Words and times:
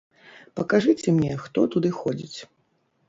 Пакажыце 0.59 1.13
мне, 1.17 1.33
хто 1.43 1.67
туды 1.77 1.89
ходзіць. 1.99 2.39